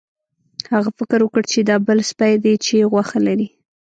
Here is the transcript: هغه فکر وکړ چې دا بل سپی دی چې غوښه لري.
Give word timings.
هغه 0.73 0.89
فکر 0.99 1.19
وکړ 1.23 1.43
چې 1.51 1.59
دا 1.69 1.75
بل 1.87 1.99
سپی 2.11 2.33
دی 2.43 2.53
چې 2.65 2.89
غوښه 2.91 3.19
لري. 3.27 3.47